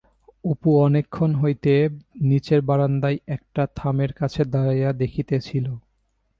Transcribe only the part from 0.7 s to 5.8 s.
অনেকক্ষণ হইতে নিচের বারান্দায় একটা থামের কাছে দাঁড়াইয়া দেখিতেছিল।